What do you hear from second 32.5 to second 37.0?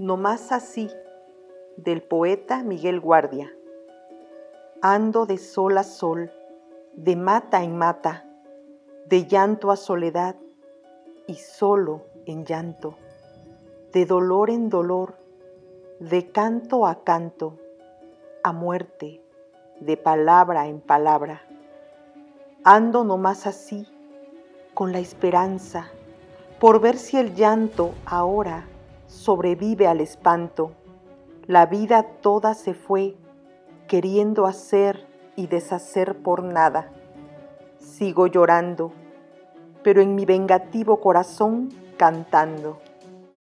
se fue, queriendo hacer y deshacer por nada.